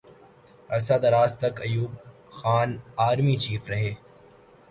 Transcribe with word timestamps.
عرصہ 0.73 0.93
دراز 1.03 1.31
تک 1.41 1.55
ایوب 1.67 1.91
خان 2.37 2.69
آرمی 3.07 3.35
چیف 3.43 3.63
رہے۔ 3.69 3.93